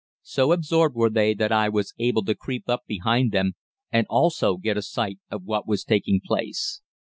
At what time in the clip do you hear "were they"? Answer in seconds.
0.95-1.35